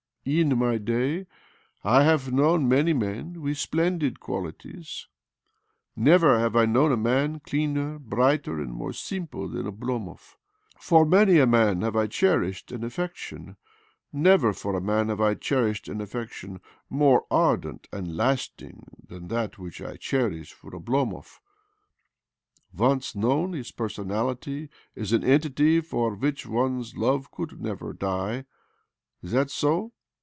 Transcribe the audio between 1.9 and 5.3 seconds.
have known many men with splendid qualities.